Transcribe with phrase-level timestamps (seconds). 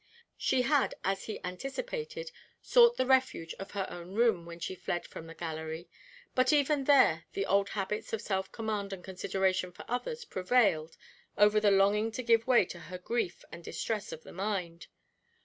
[0.39, 5.05] She had, as he anticipated, sought the refuge of her own room when she fled
[5.05, 5.87] from the gallery;
[6.33, 10.97] but even there the old habits of self command and consideration for others prevailed
[11.37, 14.87] over the longing to give way to her grief and distress of the mind.